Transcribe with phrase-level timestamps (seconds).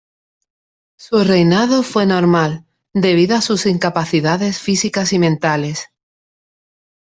[0.97, 5.89] Su reinado fue formal debido a sus incapacidades físicas y mentales.